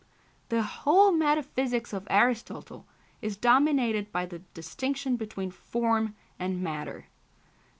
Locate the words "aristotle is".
2.09-3.37